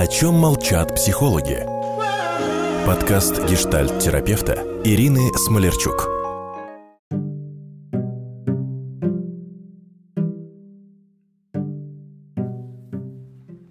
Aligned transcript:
О 0.00 0.06
чем 0.06 0.34
молчат 0.34 0.94
психологи? 0.94 1.66
Подкаст 2.86 3.44
гештальт-терапевта 3.50 4.52
Ирины 4.84 5.36
Смолерчук. 5.36 6.06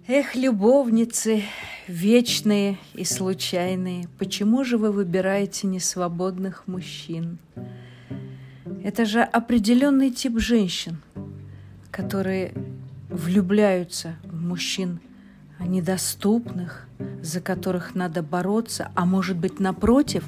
Эх, 0.06 0.34
любовницы, 0.34 1.44
вечные 1.86 2.76
и 2.92 3.04
случайные, 3.04 4.06
почему 4.18 4.64
же 4.64 4.76
вы 4.76 4.92
выбираете 4.92 5.66
несвободных 5.66 6.66
мужчин? 6.66 7.38
Это 8.84 9.06
же 9.06 9.22
определенный 9.22 10.10
тип 10.10 10.38
женщин, 10.38 11.00
которые 11.90 12.52
влюбляются 13.08 14.16
в 14.24 14.38
мужчин 14.42 15.00
недоступных, 15.60 16.86
за 17.22 17.40
которых 17.40 17.94
надо 17.94 18.22
бороться, 18.22 18.90
а 18.94 19.04
может 19.04 19.36
быть, 19.36 19.60
напротив, 19.60 20.24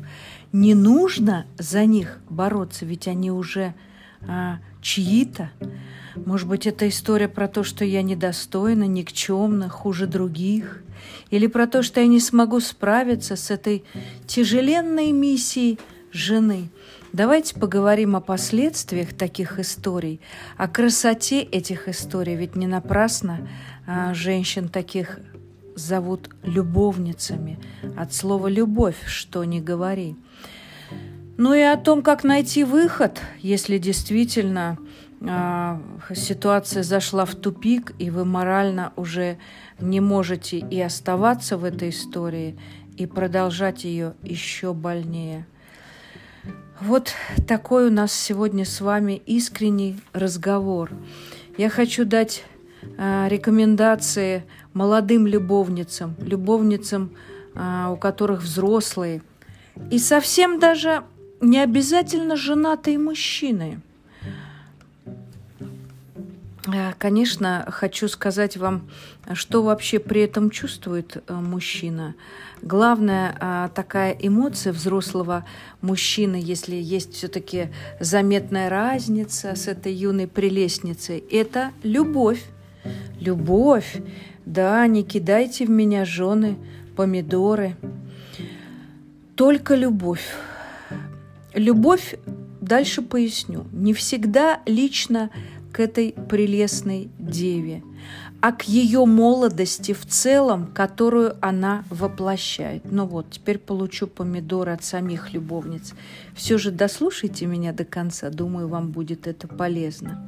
не 0.52 0.74
нужно 0.74 1.46
за 1.58 1.84
них 1.84 2.18
бороться, 2.28 2.84
ведь 2.84 3.08
они 3.08 3.30
уже 3.30 3.74
а, 4.26 4.58
чьи-то. 4.82 5.50
Может 6.16 6.48
быть, 6.48 6.66
это 6.66 6.88
история 6.88 7.28
про 7.28 7.48
то, 7.48 7.62
что 7.62 7.84
я 7.84 8.02
недостойна, 8.02 8.84
никчемна, 8.84 9.68
хуже 9.68 10.06
других, 10.06 10.82
или 11.30 11.46
про 11.46 11.66
то, 11.66 11.82
что 11.82 12.00
я 12.00 12.06
не 12.06 12.20
смогу 12.20 12.60
справиться 12.60 13.36
с 13.36 13.50
этой 13.50 13.84
тяжеленной 14.26 15.12
миссией 15.12 15.78
жены– 16.12 16.70
Давайте 17.12 17.58
поговорим 17.58 18.14
о 18.14 18.20
последствиях 18.20 19.12
таких 19.12 19.58
историй, 19.58 20.20
о 20.56 20.68
красоте 20.68 21.42
этих 21.42 21.88
историй. 21.88 22.36
Ведь 22.36 22.54
не 22.54 22.68
напрасно 22.68 23.48
женщин 24.14 24.68
таких 24.68 25.20
зовут 25.74 26.30
любовницами. 26.42 27.58
От 27.96 28.12
слова 28.12 28.48
«любовь», 28.48 28.96
что 29.06 29.44
не 29.44 29.60
говори. 29.60 30.16
Ну 31.36 31.54
и 31.54 31.60
о 31.60 31.76
том, 31.76 32.02
как 32.02 32.22
найти 32.24 32.64
выход, 32.64 33.20
если 33.38 33.78
действительно 33.78 34.76
а, 35.22 35.80
ситуация 36.14 36.82
зашла 36.82 37.24
в 37.24 37.34
тупик, 37.34 37.94
и 37.98 38.10
вы 38.10 38.24
морально 38.24 38.92
уже 38.96 39.38
не 39.80 40.00
можете 40.00 40.58
и 40.58 40.80
оставаться 40.80 41.56
в 41.56 41.64
этой 41.64 41.90
истории, 41.90 42.58
и 42.96 43.06
продолжать 43.06 43.84
ее 43.84 44.14
еще 44.22 44.74
больнее– 44.74 45.46
вот 46.80 47.12
такой 47.46 47.88
у 47.88 47.90
нас 47.90 48.10
сегодня 48.10 48.64
с 48.64 48.80
вами 48.80 49.20
искренний 49.26 50.00
разговор. 50.14 50.90
Я 51.58 51.68
хочу 51.68 52.06
дать 52.06 52.42
рекомендации 52.82 54.44
молодым 54.72 55.26
любовницам, 55.26 56.14
любовницам, 56.20 57.10
э, 57.54 57.88
у 57.90 57.96
которых 57.96 58.42
взрослые, 58.42 59.22
и 59.90 59.98
совсем 59.98 60.58
даже 60.58 61.04
не 61.40 61.58
обязательно 61.58 62.36
женатые 62.36 62.98
мужчины– 62.98 63.80
Э, 66.66 66.92
конечно, 66.98 67.66
хочу 67.68 68.08
сказать 68.08 68.56
вам, 68.56 68.88
что 69.34 69.62
вообще 69.62 69.98
при 69.98 70.22
этом 70.22 70.50
чувствует 70.50 71.16
э, 71.16 71.34
мужчина. 71.34 72.14
Главная 72.62 73.70
такая 73.74 74.12
эмоция 74.12 74.74
взрослого 74.74 75.46
мужчины, 75.80 76.38
если 76.42 76.74
есть 76.74 77.14
все-таки 77.14 77.70
заметная 78.00 78.68
разница 78.68 79.54
с 79.54 79.66
этой 79.66 79.94
юной 79.94 80.26
прелестницей, 80.26 81.24
это 81.30 81.72
любовь. 81.82 82.44
Любовь. 83.18 84.00
Да, 84.46 84.86
не 84.86 85.02
кидайте 85.02 85.66
в 85.66 85.70
меня 85.70 86.04
жены, 86.04 86.56
помидоры. 86.96 87.76
Только 89.36 89.74
любовь. 89.74 90.34
Любовь, 91.54 92.16
дальше 92.60 93.02
поясню, 93.02 93.64
не 93.72 93.92
всегда 93.92 94.60
лично 94.66 95.30
к 95.72 95.80
этой 95.80 96.12
прелестной 96.28 97.10
деве, 97.18 97.82
а 98.40 98.52
к 98.52 98.62
ее 98.64 99.04
молодости 99.04 99.92
в 99.92 100.06
целом, 100.06 100.66
которую 100.66 101.36
она 101.40 101.84
воплощает. 101.90 102.82
Ну 102.90 103.06
вот, 103.06 103.30
теперь 103.30 103.58
получу 103.58 104.06
помидоры 104.06 104.72
от 104.72 104.84
самих 104.84 105.32
любовниц. 105.32 105.94
Все 106.34 106.58
же 106.58 106.70
дослушайте 106.70 107.46
меня 107.46 107.72
до 107.72 107.84
конца, 107.84 108.30
думаю, 108.30 108.68
вам 108.68 108.90
будет 108.90 109.26
это 109.26 109.48
полезно. 109.48 110.22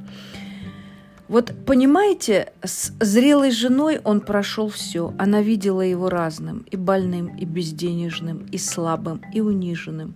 Вот 1.29 1.53
понимаете, 1.65 2.51
с 2.61 2.91
зрелой 2.99 3.51
женой 3.51 4.01
он 4.03 4.19
прошел 4.19 4.67
все. 4.67 5.13
Она 5.17 5.41
видела 5.41 5.81
его 5.81 6.09
разным, 6.09 6.65
и 6.69 6.75
больным, 6.75 7.35
и 7.37 7.45
безденежным, 7.45 8.45
и 8.51 8.57
слабым, 8.57 9.21
и 9.33 9.39
униженным. 9.39 10.15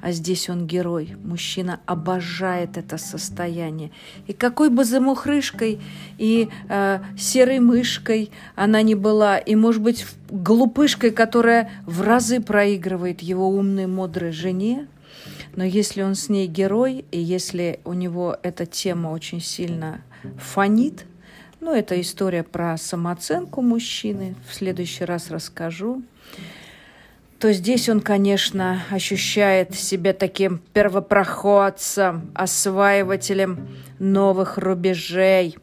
А 0.00 0.10
здесь 0.10 0.48
он 0.48 0.66
герой. 0.66 1.16
Мужчина 1.22 1.80
обожает 1.86 2.76
это 2.76 2.98
состояние. 2.98 3.92
И 4.26 4.32
какой 4.32 4.68
бы 4.68 4.84
замухрышкой 4.84 5.80
и 6.18 6.48
э, 6.68 7.00
серой 7.16 7.60
мышкой 7.60 8.30
она 8.56 8.82
ни 8.82 8.94
была, 8.94 9.38
и, 9.38 9.54
может 9.54 9.82
быть, 9.82 10.06
глупышкой, 10.28 11.12
которая 11.12 11.70
в 11.86 12.02
разы 12.02 12.40
проигрывает 12.40 13.22
его 13.22 13.48
умной, 13.48 13.86
мудрой 13.86 14.32
жене, 14.32 14.88
но 15.56 15.64
если 15.64 16.02
он 16.02 16.14
с 16.14 16.28
ней 16.28 16.46
герой, 16.46 17.04
и 17.10 17.20
если 17.20 17.80
у 17.84 17.92
него 17.92 18.36
эта 18.42 18.66
тема 18.66 19.08
очень 19.08 19.40
сильно 19.40 20.02
фонит. 20.38 21.04
Ну, 21.60 21.74
это 21.74 22.00
история 22.00 22.42
про 22.42 22.76
самооценку 22.76 23.62
мужчины. 23.62 24.34
В 24.48 24.54
следующий 24.54 25.04
раз 25.04 25.30
расскажу. 25.30 26.02
То 27.38 27.52
здесь 27.52 27.88
он, 27.88 28.00
конечно, 28.00 28.82
ощущает 28.90 29.74
себя 29.74 30.12
таким 30.12 30.60
первопроходцем, 30.72 32.30
осваивателем 32.34 33.68
новых 34.00 34.58
рубежей. 34.58 35.56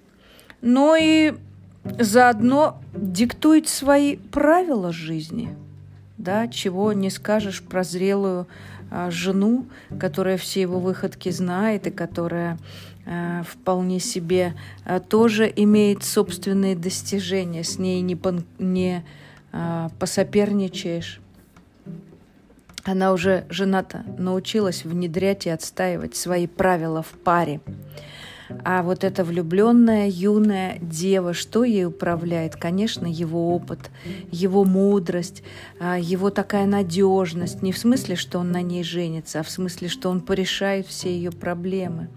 Ну 0.62 0.96
и 0.98 1.34
заодно 2.00 2.82
диктует 2.94 3.68
свои 3.68 4.16
правила 4.16 4.94
жизни. 4.94 5.56
Да, 6.26 6.48
чего 6.48 6.92
не 6.92 7.12
скажешь 7.12 7.62
про 7.62 7.84
зрелую 7.84 8.48
а, 8.90 9.12
жену, 9.12 9.68
которая 10.00 10.38
все 10.38 10.62
его 10.62 10.80
выходки 10.80 11.30
знает 11.30 11.86
и 11.86 11.92
которая 11.92 12.58
а, 13.06 13.44
вполне 13.44 14.00
себе 14.00 14.56
а, 14.86 15.00
тоже 15.00 15.54
имеет 15.56 16.04
собственные 16.04 16.76
достижения. 16.76 17.64
С 17.64 17.78
ней 17.78 18.02
не, 18.02 18.16
пон, 18.16 18.44
не 18.58 19.06
а, 19.52 19.92
посоперничаешь. 20.00 21.22
Она 22.84 23.14
уже 23.14 23.46
жената 23.50 24.04
научилась 24.18 24.84
внедрять 24.84 25.46
и 25.46 25.52
отстаивать 25.52 26.16
свои 26.16 26.48
правила 26.48 27.04
в 27.04 27.10
паре. 27.10 27.62
А 28.64 28.84
вот 28.84 29.04
эта 29.04 29.24
влюбленная 29.24 30.08
юная 30.08 30.78
дева, 30.80 31.34
что 31.34 31.64
ей 31.64 31.86
управляет? 31.86 32.56
Конечно, 32.56 33.08
его 33.08 33.56
опыт, 33.56 33.90
его 34.32 34.64
мудрость, 34.64 35.42
а, 35.80 35.98
его 35.98 36.30
такая 36.30 36.66
надежность. 36.68 37.64
Не 37.64 37.72
в 37.72 37.78
смысле, 37.78 38.16
что 38.16 38.40
он 38.40 38.52
на 38.52 38.62
ней 38.62 38.84
женится, 38.84 39.40
а 39.40 39.44
в 39.44 39.50
смысле, 39.50 39.88
что 39.88 40.10
он 40.10 40.22
порешает 40.22 40.88
все 40.88 41.10
ее 41.10 41.32
проблемы. 41.32 42.10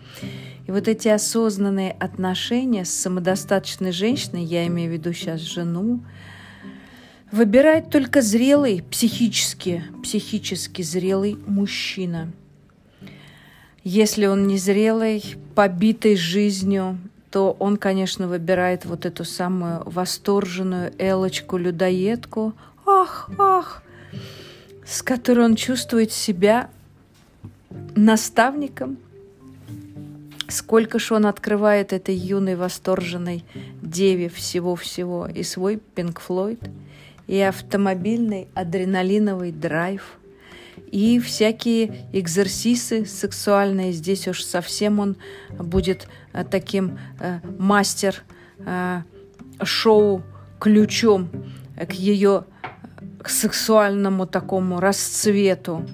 И 0.66 0.70
вот 0.70 0.86
эти 0.86 1.08
осознанные 1.08 1.92
отношения 1.92 2.84
с 2.84 2.90
самодостаточной 2.90 3.92
женщиной, 3.92 4.44
я 4.44 4.66
имею 4.66 4.90
в 4.90 4.92
виду 4.92 5.14
сейчас 5.14 5.40
жену, 5.40 6.00
выбирает 7.32 7.88
только 7.88 8.20
зрелый, 8.20 8.82
психически, 8.90 9.84
психически 10.02 10.82
зрелый 10.82 11.38
мужчина– 11.46 12.32
если 13.88 14.26
он 14.26 14.46
незрелый, 14.46 15.24
побитый 15.54 16.14
жизнью, 16.14 16.98
то 17.30 17.56
он, 17.58 17.78
конечно, 17.78 18.28
выбирает 18.28 18.84
вот 18.84 19.06
эту 19.06 19.24
самую 19.24 19.82
восторженную 19.86 20.92
Элочку-людоедку, 20.98 22.52
ах, 22.84 23.30
ах, 23.38 23.82
с 24.84 25.00
которой 25.00 25.46
он 25.46 25.56
чувствует 25.56 26.12
себя 26.12 26.68
наставником. 27.96 28.98
Сколько 30.48 30.98
ж 30.98 31.12
он 31.12 31.24
открывает 31.24 31.94
этой 31.94 32.14
юной 32.14 32.56
восторженной 32.56 33.42
деве 33.80 34.28
всего-всего. 34.28 35.28
И 35.28 35.42
свой 35.42 35.80
Пинк 35.94 36.20
Флойд, 36.20 36.60
и 37.26 37.40
автомобильный 37.40 38.48
адреналиновый 38.54 39.50
драйв– 39.50 40.18
и 40.90 41.18
всякие 41.18 42.08
экзерсисы 42.12 43.06
сексуальные. 43.06 43.92
Здесь 43.92 44.28
уж 44.28 44.42
совсем 44.42 44.98
он 44.98 45.16
будет 45.58 46.08
э, 46.32 46.44
таким 46.44 46.98
э, 47.20 47.40
мастер 47.58 48.22
э, 48.58 49.02
шоу 49.62 50.22
ключом 50.58 51.30
к 51.76 51.92
ее 51.92 52.44
к 53.22 53.28
сексуальному 53.28 54.26
такому 54.26 54.80
расцвету. 54.80 55.84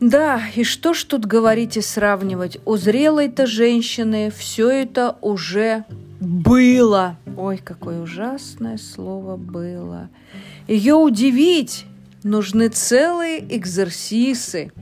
Да, 0.00 0.40
и 0.54 0.62
что 0.62 0.94
ж 0.94 1.02
тут 1.04 1.26
говорить 1.26 1.76
и 1.76 1.80
сравнивать? 1.80 2.58
У 2.64 2.76
зрелой-то 2.76 3.46
женщины 3.46 4.30
все 4.30 4.70
это 4.70 5.16
уже 5.20 5.84
было. 6.20 7.16
Ой, 7.36 7.58
какое 7.58 8.00
ужасное 8.00 8.78
слово 8.78 9.36
было. 9.36 10.08
Ее 10.68 10.94
удивить 10.94 11.86
нужны 12.22 12.68
целые 12.68 13.38
экзерсисы. 13.56 14.72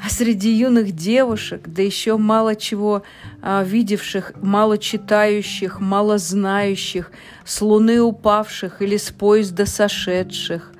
А 0.00 0.10
среди 0.10 0.52
юных 0.52 0.92
девушек, 0.92 1.62
да 1.66 1.82
еще 1.82 2.16
мало 2.18 2.54
чего 2.54 3.02
а, 3.42 3.64
видевших, 3.64 4.32
мало 4.36 4.78
читающих, 4.78 5.80
мало 5.80 6.18
знающих, 6.18 7.10
с 7.44 7.60
луны 7.60 8.00
упавших 8.00 8.80
или 8.80 8.96
с 8.96 9.10
поезда 9.10 9.66
сошедших. 9.66 10.72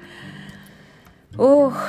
Ох, 1.36 1.88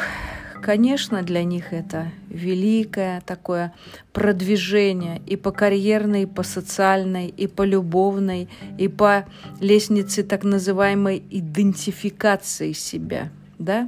конечно, 0.63 1.21
для 1.21 1.43
них 1.43 1.71
это 1.71 2.11
великое 2.29 3.21
такое 3.21 3.73
продвижение 4.11 5.21
и 5.27 5.35
по 5.35 5.51
карьерной, 5.51 6.23
и 6.23 6.25
по 6.25 6.41
социальной, 6.41 7.27
и 7.27 7.45
по 7.45 7.61
любовной, 7.61 8.49
и 8.79 8.87
по 8.87 9.27
лестнице 9.59 10.23
так 10.23 10.43
называемой 10.43 11.21
идентификации 11.29 12.71
себя– 12.71 13.29
да. 13.59 13.87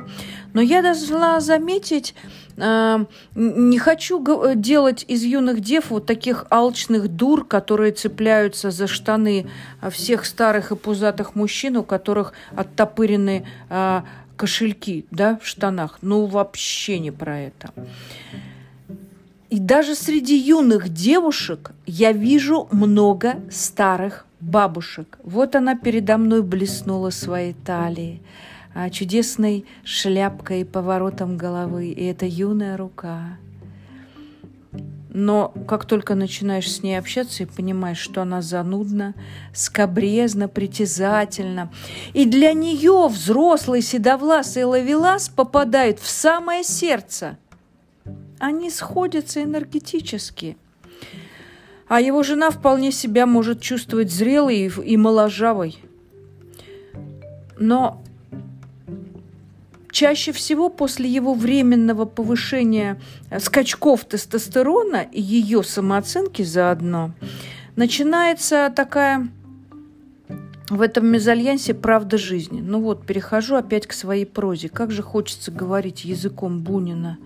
Но 0.54 0.62
я 0.62 0.82
должна 0.82 1.40
заметить, 1.40 2.14
э, 2.58 3.06
не 3.36 3.80
хочу 3.80 4.24
делать 4.56 5.06
из 5.08 5.24
юных 5.24 5.62
дев 5.62 5.90
вот 5.90 6.06
таких 6.06 6.46
алчных 6.50 7.08
дур, 7.08 7.46
которые 7.46 7.94
цепляются 7.94 8.70
за 8.70 8.88
штаны 8.88 9.48
всех 9.90 10.26
старых 10.26 10.72
и 10.72 10.76
пузатых 10.76 11.36
мужчин, 11.36 11.78
у 11.78 11.84
которых 11.84 12.34
оттопырены 12.56 13.48
э, 13.70 14.02
кошельки, 14.36 15.06
да, 15.12 15.40
в 15.42 15.48
штанах. 15.48 16.00
Ну, 16.02 16.26
вообще 16.26 17.00
не 17.00 17.12
про 17.12 17.40
это. 17.40 17.74
И 19.50 19.60
даже 19.60 19.96
среди 19.96 20.38
юных 20.38 20.90
девушек 20.90 21.72
я 21.86 22.14
вижу 22.14 22.68
много 22.72 23.36
старых 23.52 24.26
бабушек. 24.40 25.20
Вот 25.24 25.56
она 25.56 25.76
передо 25.76 26.18
мной 26.18 26.42
блеснула 26.42 27.10
своей 27.10 27.54
талией. 27.54 28.22
А, 28.74 28.90
чудесной 28.90 29.66
шляпкой 29.84 30.62
и 30.62 30.66
поворотом 30.66 31.38
головы, 31.38 31.88
и 31.88 32.06
это 32.06 32.26
юная 32.26 32.78
рука. 32.78 33.38
Но 35.14 35.54
как 35.68 35.84
только 35.84 36.16
начинаешь 36.16 36.72
с 36.72 36.82
ней 36.82 36.96
общаться 36.96 37.44
и 37.44 37.46
понимаешь, 37.46 37.98
что 37.98 38.22
она 38.22 38.42
занудна, 38.42 39.14
скобрезна, 39.54 40.48
притязательна, 40.48 41.70
и 42.14 42.24
для 42.24 42.54
нее 42.54 43.10
взрослый 43.10 43.82
седовласый 43.82 44.64
ловелас 44.64 45.28
попадает 45.28 46.00
в 46.00 46.10
самое 46.10 46.64
сердце, 46.64 47.38
они 48.40 48.70
сходятся 48.70 49.44
энергетически. 49.44 50.56
А 51.90 52.00
его 52.00 52.24
жена 52.24 52.50
вполне 52.50 52.94
себя 52.94 53.26
может 53.26 53.60
чувствовать 53.60 54.10
зрелой 54.10 54.72
и 54.86 54.96
моложавой. 54.96 55.78
Но 57.60 58.02
чаще 59.92 60.32
всего 60.32 60.70
после 60.70 61.10
его 61.10 61.34
временного 61.34 62.06
повышения 62.06 63.00
э, 63.30 63.40
скачков 63.40 64.06
тестостерона 64.06 65.06
и 65.12 65.22
ее 65.22 65.64
самооценки 65.64 66.42
заодно 66.42 67.12
начинается 67.76 68.72
такая 68.76 69.28
в 70.70 70.82
этом 70.82 71.06
мезальянсе 71.06 71.74
правда 71.74 72.18
жизни. 72.18 72.62
Ну 72.62 72.80
вот, 72.80 73.06
перехожу 73.06 73.56
опять 73.56 73.88
к 73.88 73.92
своей 73.92 74.26
прозе. 74.26 74.70
Как 74.70 74.90
же 74.90 75.04
хочется 75.04 75.52
говорить 75.52 76.06
языком 76.06 76.62
Бунина. 76.62 77.18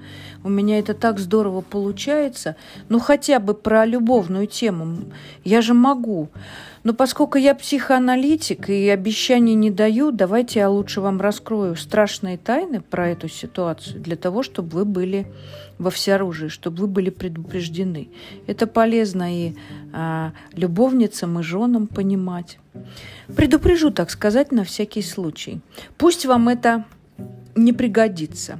У 0.43 0.49
меня 0.49 0.79
это 0.79 0.95
так 0.95 1.19
здорово 1.19 1.61
получается. 1.61 2.55
Ну 2.89 2.99
хотя 2.99 3.39
бы 3.39 3.53
про 3.53 3.85
любовную 3.85 4.47
тему. 4.47 4.97
Я 5.43 5.61
же 5.61 5.75
могу. 5.75 6.29
Но 6.85 6.93
поскольку 6.93 7.39
я 7.39 7.55
психоаналитик 7.55 8.69
и 8.69 8.89
обещаний 8.89 9.55
не 9.55 9.71
даю, 9.71 10.11
давайте 10.11 10.59
я 10.59 10.69
лучше 10.69 11.01
вам 11.01 11.19
раскрою 11.19 11.75
страшные 11.75 12.37
тайны 12.37 12.79
про 12.79 13.09
эту 13.09 13.27
ситуацию 13.27 13.99
для 13.99 14.15
того, 14.15 14.43
чтобы 14.43 14.69
вы 14.69 14.85
были 14.85 15.25
во 15.79 15.89
всеоружии, 15.89 16.47
чтобы 16.47 16.81
вы 16.81 16.87
были 16.87 17.09
предупреждены. 17.09 18.09
Это 18.45 18.67
полезно 18.67 19.35
и 19.35 19.55
а, 19.93 20.33
любовницам, 20.53 21.39
и 21.39 21.43
женам 21.43 21.87
понимать. 21.87 22.59
Предупрежу, 23.35 23.89
так 23.89 24.11
сказать, 24.11 24.51
на 24.51 24.63
всякий 24.63 25.01
случай. 25.01 25.61
Пусть 25.97 26.27
вам 26.27 26.49
это 26.49 26.85
не 27.55 27.73
пригодится. 27.73 28.59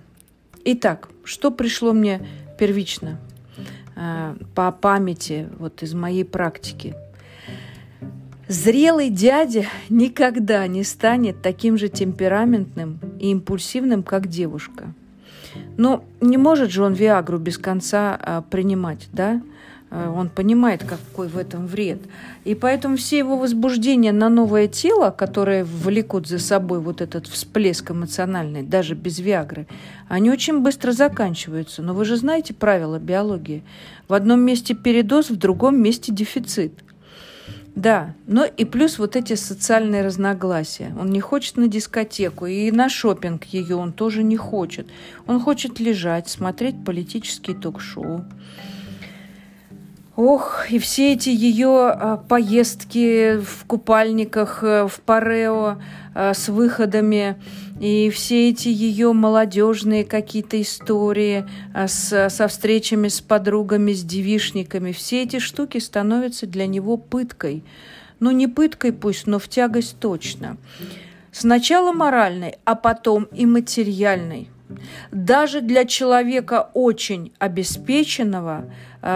Итак, 0.64 1.10
что 1.24 1.52
пришло 1.52 1.94
мне 1.94 2.28
первично 2.58 3.20
а, 3.96 4.36
по 4.56 4.72
памяти, 4.72 5.48
вот 5.60 5.84
из 5.84 5.94
моей 5.94 6.26
практики– 6.26 6.96
Зрелый 8.48 9.10
дядя 9.10 9.66
никогда 9.90 10.68
не 10.68 10.84
станет 10.84 11.42
таким 11.42 11.78
же 11.78 11.90
темпераментным 11.90 13.00
и 13.20 13.32
импульсивным, 13.32 14.04
как 14.04 14.28
девушка. 14.28 14.94
Но 15.78 16.04
не 16.22 16.38
может 16.38 16.70
же 16.70 16.84
он 16.84 16.94
Виагру 16.94 17.40
без 17.40 17.58
конца 17.58 18.18
а, 18.22 18.42
принимать, 18.44 19.08
да? 19.12 19.42
А, 19.90 20.12
он 20.12 20.30
понимает, 20.30 20.84
какой 20.84 21.28
в 21.28 21.38
этом 21.38 21.66
вред. 21.66 22.02
И 22.44 22.54
поэтому 22.54 22.98
все 22.98 23.18
его 23.18 23.38
возбуждения 23.38 24.12
на 24.12 24.30
новое 24.30 24.68
тело, 24.68 25.10
которые 25.10 25.64
влекут 25.64 26.28
за 26.28 26.38
собой 26.38 26.80
вот 26.80 27.02
этот 27.02 27.26
всплеск 27.28 27.90
эмоциональный, 27.90 28.62
даже 28.62 28.94
без 28.94 29.18
Виагры, 29.20 29.66
они 30.08 30.30
очень 30.30 30.60
быстро 30.60 30.92
заканчиваются. 30.92 31.82
Но 31.82 31.94
вы 31.96 32.06
же 32.06 32.16
знаете 32.16 32.54
правила 32.54 33.00
биологии. 33.00 33.64
В 34.08 34.14
одном 34.14 34.42
месте 34.42 34.76
передоз, 34.76 35.30
в 35.32 35.38
другом 35.38 35.82
месте 35.82 36.14
дефицит. 36.14 36.74
Да, 37.76 38.14
но 38.26 38.46
и 38.46 38.64
плюс 38.64 39.00
вот 39.00 39.18
эти 39.18 39.36
социальные 39.36 40.02
разногласия. 40.02 40.96
Он 40.98 41.10
не 41.10 41.20
хочет 41.20 41.58
на 41.58 41.68
дискотеку, 41.68 42.46
и 42.46 42.72
на 42.72 42.88
шопинг 42.88 43.44
ее 43.46 43.76
он 43.76 43.92
тоже 43.92 44.24
не 44.24 44.38
хочет. 44.38 44.88
Он 45.28 45.42
хочет 45.42 45.80
лежать, 45.82 46.30
смотреть 46.30 46.86
политические 46.86 47.58
ток-шоу. 47.58 48.24
Ох, 50.16 50.72
и 50.72 50.80
все 50.80 51.12
эти 51.12 51.28
ее 51.28 51.90
а, 51.90 52.16
поездки 52.16 53.38
в 53.38 53.66
купальниках, 53.66 54.64
э, 54.64 54.88
в 54.88 55.02
парео 55.02 55.78
а, 56.14 56.34
с 56.34 56.48
выходами, 56.48 57.36
и 57.82 58.10
все 58.12 58.50
эти 58.50 58.70
ее 58.70 59.12
молодежные 59.12 60.06
какие-то 60.06 60.62
истории 60.62 61.46
а, 61.74 61.90
с, 61.90 62.30
со 62.30 62.48
встречами 62.48 63.10
с 63.10 63.20
подругами, 63.20 63.92
с 63.92 64.04
девишниками, 64.04 64.94
все 64.94 65.24
эти 65.24 65.40
штуки 65.40 65.80
становятся 65.80 66.48
для 66.48 66.66
него 66.66 66.96
пыткой. 66.96 67.66
Ну, 68.22 68.32
не 68.32 68.48
пыткой 68.48 68.94
пусть, 68.94 69.28
но 69.28 69.38
в 69.38 69.50
тягость 69.50 70.00
точно. 70.00 70.56
Сначала 71.34 71.92
моральной, 71.92 72.56
а 72.64 72.76
потом 72.76 73.26
и 73.34 73.46
материальной. 73.46 74.50
Даже 75.12 75.62
для 75.62 75.86
человека 75.86 76.70
очень 76.74 77.34
обеспеченного 77.40 78.72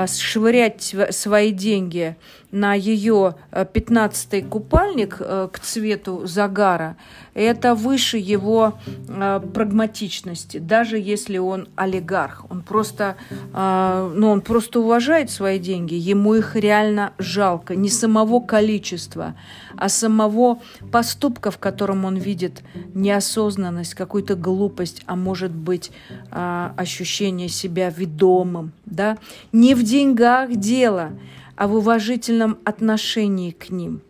швырять 0.08 0.96
свои 1.12 1.51
деньги 1.51 2.15
на 2.51 2.74
ее 2.74 3.36
15-й 3.51 4.41
купальник 4.41 5.17
э, 5.19 5.50
к 5.51 5.60
цвету 5.60 6.25
загара, 6.25 6.98
это 7.36 7.75
выше 7.75 8.17
его 8.17 8.74
э, 8.88 9.41
прагматичности, 9.53 10.58
даже 10.58 10.98
если 10.98 11.38
он 11.38 11.67
олигарх. 11.75 12.46
Он 12.50 12.63
просто, 12.63 13.15
ну, 13.53 14.29
он 14.29 14.41
просто 14.41 14.79
уважает 14.79 15.29
свои 15.29 15.60
деньги, 15.60 15.93
ему 15.93 16.34
их 16.34 16.55
реально 16.55 17.13
жалко. 17.17 17.75
Не 17.75 17.89
самого 17.89 18.39
количества, 18.39 19.36
а 19.77 19.89
самого 19.89 20.60
поступка, 20.91 21.51
в 21.51 21.60
котором 21.60 22.05
он 22.05 22.17
видит 22.17 22.63
неосознанность, 22.93 23.93
какую-то 23.93 24.36
глупость, 24.36 25.03
а 25.05 25.15
может 25.15 25.51
быть 25.51 25.91
ощущение 26.31 27.48
себя 27.48 27.89
ведомым. 27.89 28.74
Да? 28.89 29.17
Не 29.51 29.75
в 29.75 29.84
деньгах 29.84 30.55
дело– 30.55 31.12
а 31.60 31.67
в 31.67 31.75
уважительном 31.75 32.58
отношении 32.63 33.51
к 33.51 33.69
ним. 33.69 34.01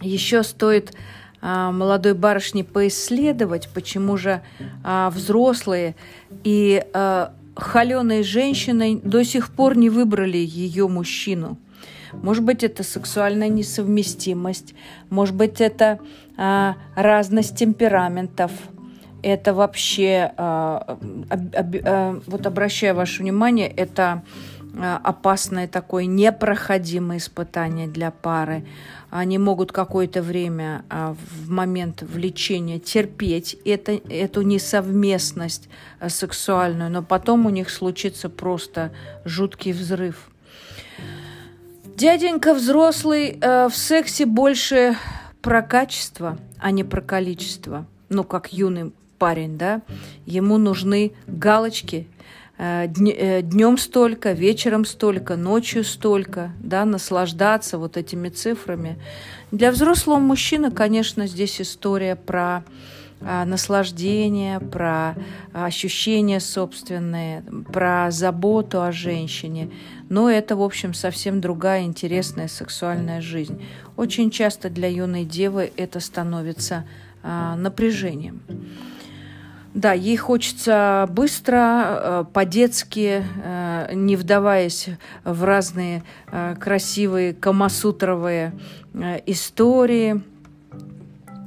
Еще 0.00 0.44
стоит 0.44 0.94
а, 1.40 1.72
молодой 1.72 2.14
барышне 2.14 2.62
поисследовать, 2.62 3.68
почему 3.74 4.16
же 4.16 4.40
а, 4.84 5.10
взрослые 5.10 5.96
и 6.44 6.84
а, 6.94 7.34
холеные 7.56 8.22
женщины 8.22 9.00
до 9.02 9.24
сих 9.24 9.50
пор 9.50 9.76
не 9.76 9.90
выбрали 9.90 10.38
ее 10.38 10.86
мужчину. 10.86 11.58
Может 12.12 12.44
быть, 12.44 12.62
это 12.62 12.84
сексуальная 12.84 13.48
несовместимость, 13.48 14.74
может 15.10 15.34
быть, 15.34 15.60
это 15.60 15.98
а, 16.36 16.76
разность 16.94 17.56
темпераментов, 17.56 18.52
это 19.22 19.54
вообще, 19.54 20.32
а, 20.36 20.98
а, 21.30 21.36
а, 21.84 22.20
вот 22.26 22.46
обращаю 22.46 22.94
ваше 22.94 23.22
внимание, 23.22 23.68
это 23.68 24.22
Э, 24.74 24.98
опасное 25.02 25.68
такое 25.68 26.06
непроходимое 26.06 27.18
испытание 27.18 27.88
для 27.88 28.10
пары. 28.10 28.64
Они 29.10 29.36
могут 29.36 29.72
какое-то 29.72 30.22
время 30.22 30.84
а, 30.88 31.14
в 31.14 31.50
момент 31.50 32.00
влечения 32.00 32.78
терпеть 32.78 33.58
это, 33.66 33.92
эту 33.92 34.40
несовместность 34.40 35.68
сексуальную, 36.08 36.90
но 36.90 37.02
потом 37.02 37.44
у 37.44 37.50
них 37.50 37.68
случится 37.68 38.30
просто 38.30 38.92
жуткий 39.26 39.72
взрыв. 39.72 40.30
Дяденька 41.94 42.54
взрослый 42.54 43.38
в 43.38 43.72
сексе 43.74 44.24
больше 44.24 44.96
про 45.42 45.60
качество, 45.60 46.38
а 46.58 46.70
не 46.70 46.82
про 46.82 47.02
количество. 47.02 47.86
Ну, 48.08 48.24
как 48.24 48.52
юный 48.52 48.92
парень, 49.22 49.56
да? 49.56 49.82
Ему 50.26 50.58
нужны 50.58 51.12
галочки. 51.28 52.08
Э, 52.58 52.86
днем 52.88 53.74
э, 53.74 53.78
столько, 53.78 54.32
вечером 54.32 54.84
столько, 54.84 55.36
ночью 55.36 55.84
столько, 55.84 56.50
да, 56.58 56.84
наслаждаться 56.84 57.78
вот 57.78 57.96
этими 57.96 58.30
цифрами. 58.30 58.98
Для 59.52 59.70
взрослого 59.70 60.18
мужчины, 60.18 60.72
конечно, 60.72 61.28
здесь 61.28 61.60
история 61.60 62.16
про 62.16 62.64
а, 63.20 63.44
наслаждение, 63.44 64.58
про 64.58 65.14
ощущения 65.52 66.40
собственные, 66.40 67.44
про 67.72 68.10
заботу 68.10 68.82
о 68.82 68.90
женщине. 68.90 69.70
Но 70.08 70.28
это, 70.28 70.56
в 70.56 70.62
общем, 70.62 70.94
совсем 70.94 71.40
другая 71.40 71.82
интересная 71.82 72.48
сексуальная 72.48 73.20
жизнь. 73.20 73.62
Очень 73.96 74.32
часто 74.32 74.68
для 74.68 74.88
юной 74.88 75.24
девы 75.24 75.70
это 75.76 76.00
становится 76.00 76.84
а, 77.22 77.54
напряжением. 77.54 78.42
Да, 79.74 79.92
ей 79.92 80.16
хочется 80.16 81.08
быстро, 81.10 81.56
а, 81.58 82.24
по-детски, 82.24 83.24
а, 83.42 83.92
не 83.92 84.16
вдаваясь 84.16 84.88
в 85.24 85.44
разные 85.44 86.02
а, 86.26 86.54
красивые 86.56 87.32
камасутровые 87.34 88.52
истории– 89.26 90.20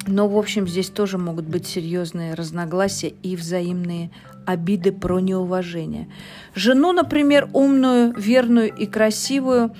но, 0.07 0.27
в 0.27 0.37
общем, 0.37 0.67
здесь 0.67 0.89
тоже 0.89 1.17
могут 1.17 1.45
быть 1.45 1.65
серьезные 1.65 2.35
разногласия 2.35 3.13
и 3.23 3.35
взаимные 3.35 4.11
обиды 4.45 4.91
про 4.91 5.19
неуважение. 5.19 6.07
Жену, 6.53 6.91
например, 6.91 7.49
умную, 7.53 8.13
верную 8.15 8.73
и 8.73 8.85
красивую 8.85 9.71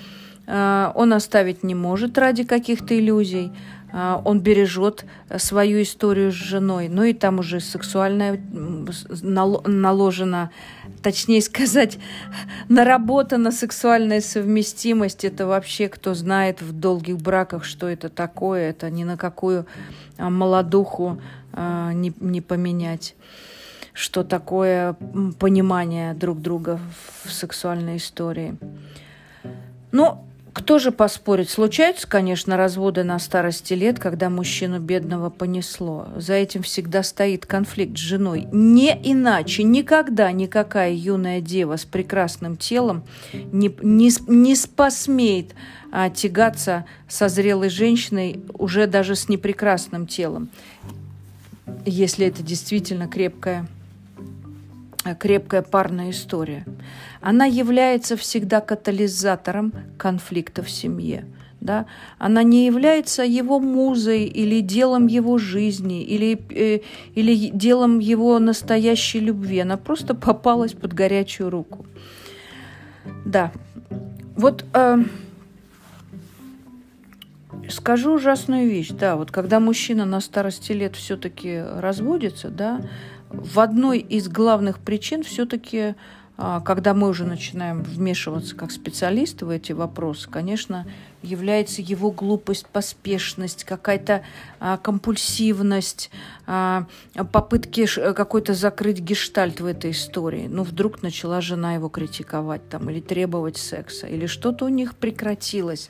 э, 0.47 0.91
он 0.95 1.13
оставить 1.13 1.63
не 1.63 1.75
может 1.75 2.17
ради 2.17 2.43
каких-то 2.43 2.97
иллюзий. 2.97 3.51
Э, 3.93 4.19
он 4.23 4.39
бережет 4.41 5.05
свою 5.37 5.81
историю 5.81 6.31
с 6.31 6.35
женой. 6.35 6.87
Ну 6.89 7.03
и 7.03 7.13
там 7.13 7.39
уже 7.39 7.59
сексуальная 7.59 8.39
наложена, 9.65 10.51
точнее 11.01 11.41
сказать, 11.41 11.97
наработана 12.69 13.51
сексуальная 13.51 14.21
совместимость. 14.21 15.25
Это 15.25 15.47
вообще, 15.47 15.87
кто 15.87 16.13
знает 16.13 16.61
в 16.61 16.71
долгих 16.71 17.17
браках, 17.17 17.63
что 17.63 17.87
это 17.87 18.09
такое. 18.09 18.69
Это 18.69 18.89
ни 18.89 19.03
на 19.03 19.17
какую 19.17 19.65
а, 20.17 20.29
молодуху 20.29 21.21
а, 21.53 21.93
не, 21.93 22.13
не 22.19 22.41
поменять. 22.41 23.15
Что 23.93 24.25
такое 24.25 24.97
понимание 25.39 26.13
друг 26.13 26.41
друга 26.41 26.79
в 27.23 27.31
сексуальной 27.31 27.95
истории. 27.95 28.57
Ну, 29.93 30.25
кто 30.55 30.79
же 30.79 30.93
поспорит? 30.93 31.49
Случаются, 31.49 32.07
конечно, 32.07 32.55
разводы 32.55 33.03
на 33.03 33.19
старости 33.19 33.73
лет, 33.73 33.99
когда 33.99 34.29
мужчину 34.29 34.79
бедного 34.79 35.29
понесло. 35.29 36.07
За 36.15 36.33
этим 36.33 36.63
всегда 36.63 37.03
стоит 37.03 37.45
конфликт 37.45 37.97
с 37.97 38.01
женой. 38.01 38.47
Не 38.53 38.97
иначе 39.03 39.63
никогда 39.63 40.31
никакая 40.31 40.93
юная 40.93 41.41
дева 41.41 41.75
с 41.75 41.83
прекрасным 41.83 42.55
телом 42.55 43.03
не, 43.33 43.69
не, 43.81 44.09
не 44.27 44.55
посмеет 44.73 45.53
а, 45.91 46.09
тягаться 46.09 46.85
со 47.09 47.27
зрелой 47.27 47.69
женщиной 47.69 48.39
уже 48.53 48.87
даже 48.87 49.15
с 49.15 49.27
непрекрасным 49.27 50.07
телом, 50.07 50.47
если 51.85 52.27
это 52.27 52.41
действительно 52.41 53.09
крепкая 53.09 53.67
крепкая 55.13 55.61
парная 55.61 56.09
история. 56.09 56.65
Она 57.21 57.45
является 57.45 58.17
всегда 58.17 58.61
катализатором 58.61 59.73
конфликта 59.97 60.63
в 60.63 60.69
семье. 60.69 61.25
Да? 61.61 61.85
Она 62.17 62.43
не 62.43 62.65
является 62.65 63.23
его 63.23 63.59
музой 63.59 64.25
или 64.25 64.61
делом 64.61 65.07
его 65.07 65.37
жизни, 65.37 66.03
или, 66.03 66.39
э, 66.51 66.81
или 67.15 67.49
делом 67.49 67.99
его 67.99 68.39
настоящей 68.39 69.19
любви. 69.19 69.59
Она 69.59 69.77
просто 69.77 70.15
попалась 70.15 70.73
под 70.73 70.93
горячую 70.93 71.49
руку. 71.49 71.85
Да. 73.25 73.51
Вот 74.35 74.65
э, 74.73 75.03
Скажу 77.69 78.13
ужасную 78.13 78.69
вещь, 78.69 78.89
да, 78.89 79.15
вот 79.15 79.31
когда 79.31 79.59
мужчина 79.59 80.05
на 80.05 80.19
старости 80.21 80.71
лет 80.71 80.95
все-таки 80.95 81.57
разводится, 81.59 82.49
да, 82.49 82.81
в 83.29 83.59
одной 83.59 83.99
из 83.99 84.27
главных 84.27 84.79
причин 84.79 85.23
все-таки, 85.23 85.95
а, 86.37 86.61
когда 86.61 86.93
мы 86.93 87.07
уже 87.07 87.25
начинаем 87.25 87.81
вмешиваться 87.81 88.55
как 88.55 88.71
специалисты 88.71 89.45
в 89.45 89.49
эти 89.49 89.71
вопросы, 89.71 90.29
конечно, 90.29 90.85
является 91.21 91.81
его 91.81 92.11
глупость, 92.11 92.67
поспешность, 92.67 93.63
какая-то 93.63 94.23
а, 94.59 94.77
компульсивность, 94.77 96.11
а, 96.45 96.85
попытки 97.31 97.85
какой-то 98.13 98.53
закрыть 98.53 98.99
гештальт 98.99 99.59
в 99.59 99.65
этой 99.65 99.91
истории. 99.91 100.47
Ну, 100.47 100.63
вдруг 100.63 101.01
начала 101.01 101.41
жена 101.41 101.75
его 101.75 101.89
критиковать 101.89 102.67
там 102.69 102.89
или 102.89 102.99
требовать 102.99 103.57
секса, 103.57 104.07
или 104.07 104.27
что-то 104.27 104.65
у 104.65 104.69
них 104.69 104.95
прекратилось. 104.95 105.89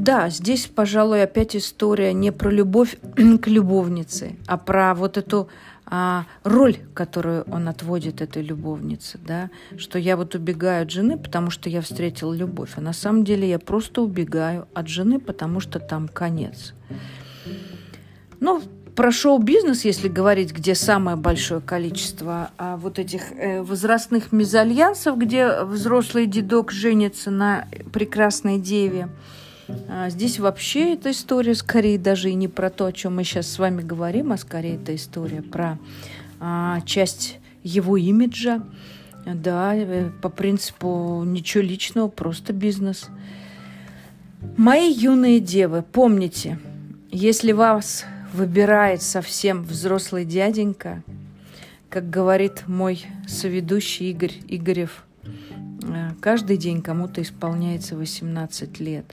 Да, 0.00 0.30
здесь, 0.30 0.66
пожалуй, 0.66 1.22
опять 1.22 1.54
история 1.54 2.14
не 2.14 2.32
про 2.32 2.50
любовь 2.50 2.96
к 3.42 3.46
любовнице, 3.48 4.36
а 4.46 4.56
про 4.56 4.94
вот 4.94 5.18
эту 5.18 5.50
а, 5.84 6.24
роль, 6.42 6.78
которую 6.94 7.42
он 7.52 7.68
отводит 7.68 8.22
этой 8.22 8.42
любовнице, 8.42 9.18
да, 9.22 9.50
что 9.76 9.98
я 9.98 10.16
вот 10.16 10.34
убегаю 10.34 10.84
от 10.84 10.90
жены, 10.90 11.18
потому 11.18 11.50
что 11.50 11.68
я 11.68 11.82
встретил 11.82 12.32
любовь, 12.32 12.70
а 12.76 12.80
на 12.80 12.94
самом 12.94 13.24
деле 13.24 13.46
я 13.46 13.58
просто 13.58 14.00
убегаю 14.00 14.66
от 14.72 14.88
жены, 14.88 15.20
потому 15.20 15.60
что 15.60 15.78
там 15.78 16.08
конец. 16.08 16.72
Ну, 18.40 18.62
про 18.96 19.12
шоу-бизнес, 19.12 19.84
если 19.84 20.08
говорить, 20.08 20.54
где 20.54 20.74
самое 20.74 21.18
большое 21.18 21.60
количество 21.60 22.52
а, 22.56 22.78
вот 22.78 22.98
этих 22.98 23.32
э, 23.32 23.60
возрастных 23.60 24.32
мезальянсов, 24.32 25.18
где 25.18 25.62
взрослый 25.62 26.24
дедок 26.24 26.72
женится 26.72 27.30
на 27.30 27.68
прекрасной 27.92 28.58
деве– 28.58 29.10
здесь 30.08 30.38
вообще 30.38 30.94
эта 30.94 31.10
история 31.10 31.54
скорее 31.54 31.98
даже 31.98 32.30
и 32.30 32.34
не 32.34 32.48
про 32.48 32.70
то, 32.70 32.86
о 32.86 32.92
чем 32.92 33.16
мы 33.16 33.24
сейчас 33.24 33.48
с 33.48 33.58
вами 33.58 33.82
говорим, 33.82 34.32
а 34.32 34.36
скорее 34.36 34.76
это 34.76 34.94
история 34.94 35.42
про 35.42 35.78
а, 36.40 36.80
часть 36.82 37.38
его 37.62 37.96
имиджа. 37.96 38.62
Да, 39.26 39.74
э, 39.74 40.10
по 40.22 40.30
принципу 40.30 41.22
ничего 41.26 41.62
личного, 41.62 42.08
просто 42.08 42.52
бизнес. 42.52 43.08
Мои 44.56 44.90
юные 44.90 45.40
девы, 45.40 45.82
помните, 45.82 46.58
если 47.10 47.52
вас 47.52 48.06
выбирает 48.32 49.02
совсем 49.02 49.62
взрослый 49.62 50.24
дяденька, 50.24 51.02
как 51.90 52.08
говорит 52.08 52.66
мой 52.66 53.04
соведущий 53.26 54.10
Игорь 54.10 54.32
Игорев, 54.48 55.04
э, 55.22 56.10
каждый 56.20 56.56
день 56.56 56.80
кому-то 56.80 57.20
исполняется 57.20 57.96
18 57.96 58.80
лет 58.80 59.04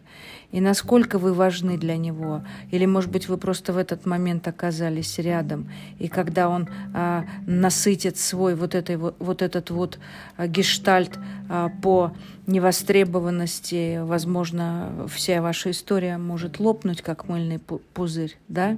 и 0.52 0.62
насколько 0.62 1.20
вы 1.20 1.34
важны 1.34 1.78
для 1.78 1.98
него. 1.98 2.42
Или, 2.72 2.86
может 2.86 3.12
быть, 3.12 3.28
вы 3.28 3.38
просто 3.38 3.74
в 3.74 3.78
этот 3.78 4.06
момент 4.06 4.48
оказались 4.48 5.18
рядом, 5.20 5.70
и 6.00 6.08
когда 6.08 6.50
он 6.50 6.70
а, 6.94 7.26
насытит 7.46 8.18
свой 8.18 8.56
вот, 8.56 8.74
этой, 8.74 8.98
вот, 8.98 9.42
этот 9.42 9.70
вот 9.70 10.00
а, 10.38 10.48
гештальт 10.48 11.20
а, 11.50 11.70
по 11.82 12.14
невостребованности, 12.48 14.00
возможно, 14.02 15.08
вся 15.10 15.42
ваша 15.42 15.72
история 15.72 16.18
может 16.18 16.60
лопнуть, 16.60 17.02
как 17.02 17.28
мыльный 17.28 17.60
пузырь, 17.60 18.38
да? 18.48 18.78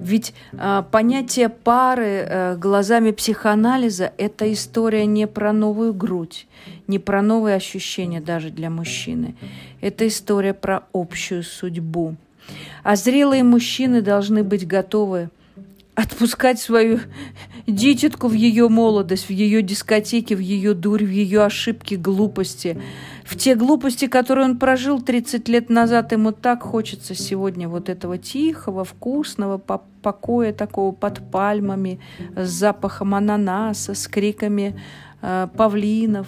Ведь 0.00 0.34
э, 0.52 0.82
понятие 0.90 1.48
пары 1.48 2.26
э, 2.26 2.56
глазами 2.56 3.10
психоанализа– 3.10 4.12
это 4.16 4.50
история 4.52 5.04
не 5.06 5.26
про 5.26 5.52
новую 5.52 5.92
грудь, 5.92 6.46
не 6.90 6.98
про 6.98 7.22
новые 7.22 7.56
ощущения 7.56 8.20
даже 8.20 8.50
для 8.50 8.68
мужчины. 8.68 9.34
Это 9.80 10.06
история 10.06 10.52
про 10.52 10.82
общую 10.92 11.42
судьбу. 11.42 12.16
А 12.82 12.96
зрелые 12.96 13.44
мужчины 13.44 14.02
должны 14.02 14.42
быть 14.42 14.66
готовы 14.66 15.30
отпускать 15.94 16.58
свою 16.58 17.00
дитятку 17.66 18.28
в 18.28 18.32
ее 18.32 18.68
молодость, 18.68 19.26
в 19.26 19.30
ее 19.30 19.62
дискотеке, 19.62 20.34
в 20.34 20.40
ее 20.40 20.74
дурь, 20.74 21.04
в 21.04 21.10
ее 21.10 21.42
ошибки, 21.44 21.94
глупости. 21.94 22.80
В 23.24 23.36
те 23.36 23.54
глупости, 23.54 24.06
которые 24.06 24.46
он 24.46 24.58
прожил 24.58 25.00
30 25.00 25.48
лет 25.48 25.68
назад, 25.68 26.12
ему 26.12 26.32
так 26.32 26.62
хочется 26.62 27.14
сегодня 27.14 27.68
вот 27.68 27.88
этого 27.88 28.18
тихого, 28.18 28.84
вкусного 28.84 29.58
покоя 29.58 30.52
такого 30.52 30.92
под 30.92 31.30
пальмами, 31.30 32.00
с 32.34 32.48
запахом 32.48 33.14
ананаса, 33.14 33.94
с 33.94 34.08
криками 34.08 34.80
павлинов. 35.20 36.26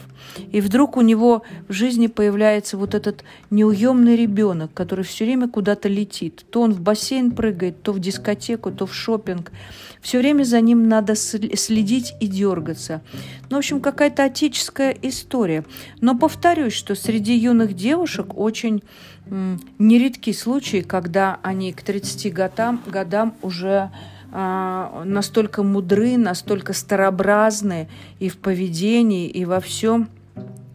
И 0.50 0.61
вдруг 0.61 0.96
у 0.96 1.00
него 1.00 1.42
в 1.68 1.72
жизни 1.72 2.08
появляется 2.08 2.76
вот 2.76 2.94
этот 2.94 3.25
неуемный 3.50 4.16
ребенок, 4.16 4.72
который 4.75 5.04
все 5.04 5.25
время 5.25 5.49
куда-то 5.49 5.88
летит. 5.88 6.44
То 6.50 6.61
он 6.61 6.72
в 6.72 6.80
бассейн 6.80 7.30
прыгает, 7.30 7.82
то 7.82 7.92
в 7.92 8.00
дискотеку, 8.00 8.70
то 8.70 8.87
в 8.87 8.94
шопинг. 8.94 9.50
Все 10.00 10.18
время 10.18 10.42
за 10.44 10.61
ним 10.61 10.88
надо 10.88 11.14
следить 11.14 12.14
и 12.20 12.26
дергаться. 12.26 13.02
Ну, 13.50 13.56
в 13.56 13.58
общем, 13.58 13.80
какая-то 13.80 14.25
отеческая 14.25 14.96
история. 15.00 15.64
Но 16.00 16.18
повторюсь, 16.18 16.72
что 16.72 16.94
среди 16.94 17.37
юных 17.37 17.75
девушек 17.75 18.37
очень 18.37 18.82
нередки 19.78 20.32
случаи, 20.32 20.80
когда 20.82 21.38
они 21.42 21.72
к 21.72 21.82
30 21.82 22.32
годам, 22.34 22.82
годам 22.87 23.34
уже 23.42 23.90
настолько 24.33 25.62
мудры, 25.62 26.17
настолько 26.17 26.73
старообразны 26.73 27.89
и 28.19 28.29
в 28.29 28.39
поведении, 28.39 29.29
и 29.29 29.45
во 29.45 29.61
всем, 29.61 30.09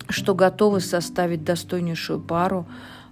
что 0.10 0.36
готовы 0.36 0.80
составить 0.80 1.44
достойнейшую 1.44 2.20
пару 2.20 2.68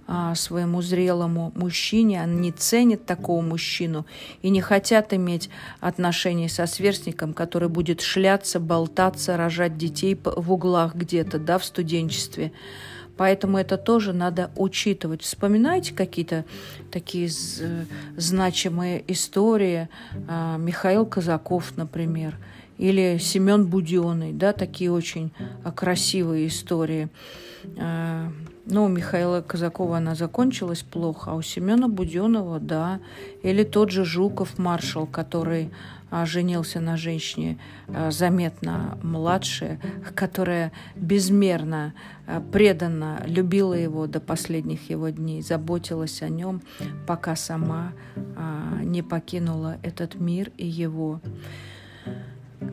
а, 0.08 0.36
своему 0.36 0.82
зрелому 0.82 1.52
мужчине. 1.56 2.22
Они 2.22 2.52
ценят 2.52 3.06
такого 3.06 3.42
мужчину 3.42 4.06
и 4.40 4.50
не 4.50 4.60
хотят 4.60 5.12
иметь 5.12 5.50
отношений 5.80 6.48
со 6.48 6.66
сверстником, 6.66 7.34
который 7.34 7.68
будет 7.68 8.00
шляться, 8.00 8.60
болтаться, 8.60 9.36
рожать 9.36 9.76
детей 9.76 10.16
в 10.24 10.52
углах 10.52 10.94
где-то, 10.94 11.40
да, 11.40 11.58
в 11.58 11.64
студенчестве. 11.64 12.52
Поэтому 13.16 13.58
это 13.58 13.76
тоже 13.78 14.12
надо 14.12 14.50
учитывать. 14.56 15.22
Вспоминайте 15.22 15.94
какие-то 15.94 16.44
такие 16.90 17.30
значимые 18.16 19.02
истории. 19.08 19.88
А, 20.28 20.56
Михаил 20.58 21.06
Казаков, 21.06 21.76
например, 21.76 22.36
или 22.78 23.18
Семен 23.18 23.66
Буденный, 23.66 24.32
да, 24.32 24.52
такие 24.52 24.92
очень 24.92 25.32
а, 25.64 25.72
красивые 25.72 26.48
истории. 26.48 27.08
Ну, 28.68 28.84
у 28.84 28.88
Михаила 28.88 29.42
Казакова 29.42 29.98
она 29.98 30.14
закончилась 30.14 30.82
плохо, 30.82 31.30
а 31.30 31.34
у 31.34 31.42
Семена 31.42 31.88
Буденова, 31.88 32.58
да. 32.58 33.00
Или 33.42 33.62
тот 33.62 33.90
же 33.90 34.04
Жуков, 34.04 34.58
маршал, 34.58 35.06
который 35.06 35.70
женился 36.24 36.80
на 36.80 36.96
женщине 36.96 37.58
а, 37.88 38.10
заметно 38.10 38.98
младше, 39.02 39.78
которая 40.14 40.72
безмерно 40.94 41.94
а, 42.26 42.40
преданно 42.40 43.22
любила 43.26 43.74
его 43.74 44.06
до 44.06 44.20
последних 44.20 44.88
его 44.88 45.10
дней, 45.10 45.42
заботилась 45.42 46.22
о 46.22 46.28
нем, 46.28 46.62
пока 47.06 47.36
сама 47.36 47.92
не 48.82 49.02
покинула 49.02 49.78
этот 49.82 50.14
мир 50.14 50.50
и 50.56 50.66
его. 50.66 51.20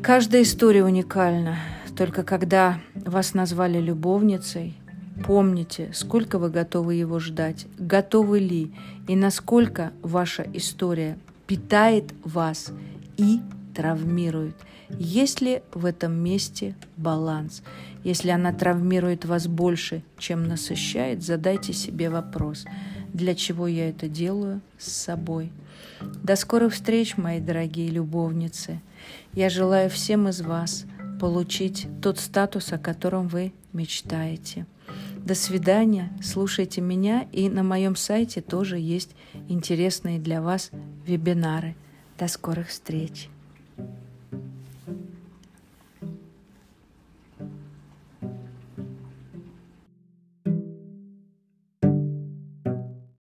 Каждая 0.02 0.44
история 0.44 0.84
уникальна. 0.84 1.58
Только 1.96 2.24
когда 2.24 2.80
вас 2.94 3.34
назвали 3.34 3.80
любовницей, 3.80 4.76
помните, 5.26 5.90
сколько 5.94 6.40
вы 6.40 6.50
готовы 6.50 6.96
его 6.96 7.20
ждать, 7.20 7.68
готовы 7.78 8.40
ли 8.40 8.74
и 9.08 9.16
насколько 9.16 9.92
ваша 10.02 10.46
история 10.54 11.18
питает 11.48 12.14
вас– 12.24 12.72
и 13.18 13.40
травмирует. 13.74 14.56
Есть 14.90 15.42
ли 15.42 15.62
в 15.74 15.86
этом 15.86 16.14
месте 16.14 16.76
баланс? 16.98 17.64
Если 18.04 18.30
она 18.30 18.54
травмирует 18.54 19.26
вас 19.26 19.48
больше, 19.48 20.04
чем 20.18 20.48
насыщает, 20.48 21.24
задайте 21.24 21.74
себе 21.74 22.10
вопрос, 22.10 22.66
для 23.14 23.34
чего 23.34 23.68
я 23.68 23.90
это 23.90 24.08
делаю 24.08 24.62
с 24.78 24.92
собой. 24.92 25.52
До 26.02 26.36
скорых 26.36 26.74
встреч, 26.74 27.18
мои 27.18 27.40
дорогие 27.40 27.90
любовницы. 27.90 28.82
Я 29.34 29.50
желаю 29.50 29.90
всем 29.90 30.28
из 30.28 30.42
вас 30.42 30.86
получить 31.20 31.88
тот 32.02 32.20
статус, 32.20 32.74
о 32.74 32.78
котором 32.78 33.28
вы 33.28 33.54
мечтаете. 33.72 34.66
До 35.18 35.36
свидания, 35.36 36.12
слушайте 36.22 36.82
меня, 36.82 37.26
и 37.32 37.50
на 37.50 37.64
моем 37.64 37.96
сайте 37.96 38.42
тоже 38.42 38.78
есть 38.78 39.12
интересные 39.48 40.20
для 40.20 40.42
вас 40.42 40.72
вебинары. 41.06 41.76
До 42.18 42.28
скорых 42.28 42.70
встреч! 42.70 43.30